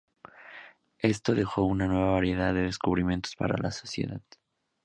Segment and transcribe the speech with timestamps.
[0.97, 4.19] Esto dejó una nueva variedad de descubrimientos para la sociedad.